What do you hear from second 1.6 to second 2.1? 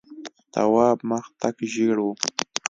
ژېړ و.